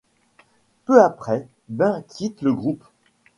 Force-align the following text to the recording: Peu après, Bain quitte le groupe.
Peu 0.85 0.99
après, 1.03 1.47
Bain 1.69 2.01
quitte 2.07 2.41
le 2.41 2.55
groupe. 2.55 2.83